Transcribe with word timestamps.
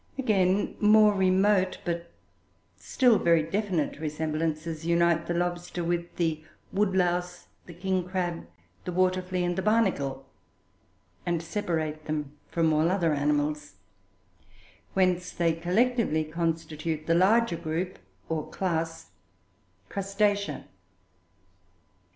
Again, 0.17 0.77
more 0.79 1.13
remote, 1.13 1.77
but 1.85 2.09
still 2.75 3.19
very 3.19 3.43
definite, 3.43 3.99
resemblances 3.99 4.83
unite 4.83 5.27
the 5.27 5.35
lobster 5.35 5.83
with 5.83 6.15
the 6.15 6.43
woodlouse, 6.73 7.45
the 7.67 7.75
king 7.75 8.03
crab, 8.09 8.47
the 8.83 8.91
water 8.91 9.21
flea, 9.21 9.43
and 9.43 9.55
the 9.55 9.61
barnacle, 9.61 10.25
and 11.23 11.39
separate 11.43 12.05
them 12.05 12.31
from 12.49 12.73
all 12.73 12.89
other 12.89 13.13
animals; 13.13 13.75
whence 14.95 15.31
they 15.31 15.53
collectively 15.53 16.23
constitute 16.25 17.05
the 17.05 17.13
larger 17.13 17.55
group, 17.55 17.99
or 18.27 18.49
class, 18.49 19.11
Crustacea. 19.87 20.65